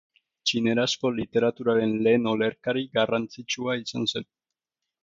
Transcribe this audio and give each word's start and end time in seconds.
Txinerazko 0.51 1.11
literaturaren 1.17 1.93
lehen 2.09 2.27
olerkari 2.33 2.85
garrantzitsua 2.99 3.79
izan 3.85 4.13
zen. 4.15 4.33